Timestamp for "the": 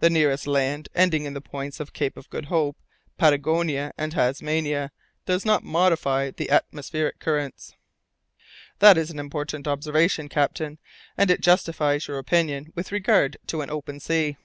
0.00-0.10, 1.34-1.40, 1.86-1.92, 6.32-6.50